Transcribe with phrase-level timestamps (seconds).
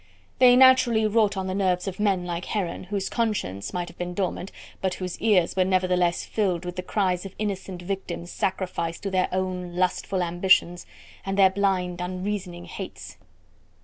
[0.39, 4.15] They naturally wrought on the nerves of men like Heron, whose conscience might have been
[4.15, 9.11] dormant, but whose ears were nevertheless filled with the cries of innocent victims sacrificed to
[9.11, 10.87] their own lustful ambitions
[11.23, 13.17] and their blind, unreasoning hates.